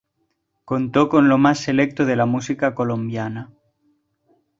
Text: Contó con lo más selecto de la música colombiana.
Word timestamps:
Contó 0.65 1.09
con 1.09 1.29
lo 1.29 1.37
más 1.37 1.59
selecto 1.59 2.07
de 2.07 2.15
la 2.15 2.25
música 2.25 2.73
colombiana. 2.73 3.53